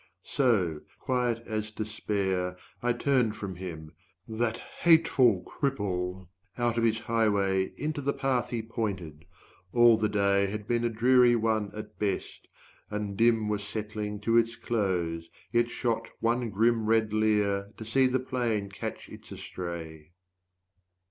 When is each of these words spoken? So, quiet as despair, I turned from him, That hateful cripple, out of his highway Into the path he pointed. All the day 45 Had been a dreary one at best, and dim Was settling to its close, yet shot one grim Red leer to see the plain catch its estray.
So, 0.23 0.81
quiet 0.97 1.43
as 1.45 1.69
despair, 1.69 2.57
I 2.81 2.91
turned 2.91 3.35
from 3.35 3.57
him, 3.57 3.91
That 4.27 4.57
hateful 4.57 5.43
cripple, 5.43 6.27
out 6.57 6.75
of 6.75 6.83
his 6.83 7.01
highway 7.01 7.71
Into 7.77 8.01
the 8.01 8.11
path 8.11 8.49
he 8.49 8.63
pointed. 8.63 9.25
All 9.71 9.97
the 9.97 10.09
day 10.09 10.47
45 10.47 10.49
Had 10.53 10.67
been 10.67 10.83
a 10.85 10.89
dreary 10.89 11.35
one 11.35 11.69
at 11.75 11.99
best, 11.99 12.47
and 12.89 13.15
dim 13.15 13.47
Was 13.47 13.63
settling 13.63 14.19
to 14.21 14.37
its 14.37 14.55
close, 14.55 15.29
yet 15.51 15.69
shot 15.69 16.07
one 16.19 16.49
grim 16.49 16.87
Red 16.87 17.13
leer 17.13 17.67
to 17.77 17.85
see 17.85 18.07
the 18.07 18.19
plain 18.19 18.69
catch 18.71 19.07
its 19.07 19.31
estray. 19.31 20.13